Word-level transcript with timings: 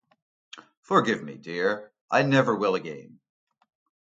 Forgive 0.79 1.21
me, 1.23 1.37
dear, 1.37 1.91
I 2.09 2.23
never 2.23 2.55
will 2.55 2.73
again! 2.73 3.19